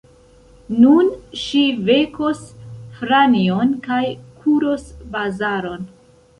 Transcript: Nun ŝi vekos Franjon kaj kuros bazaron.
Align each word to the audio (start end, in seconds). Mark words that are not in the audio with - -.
Nun 0.83 1.11
ŝi 1.41 1.61
vekos 1.89 2.41
Franjon 3.01 3.77
kaj 3.87 4.03
kuros 4.41 4.91
bazaron. 5.17 5.89